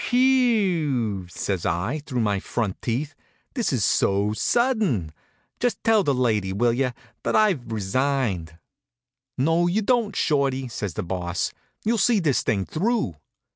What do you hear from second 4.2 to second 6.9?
sudden. Just tell the lady, will